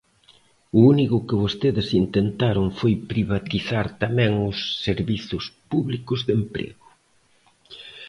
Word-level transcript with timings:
O 0.77 0.79
único 0.93 1.17
que 1.27 1.39
vostedes 1.43 1.87
intentaron 2.03 2.67
foi 2.79 2.93
privatizar 3.11 3.87
tamén 4.03 4.31
os 4.49 4.57
servizos 4.85 5.43
públicos 5.71 6.19
de 6.27 6.33
emprego. 6.41 6.85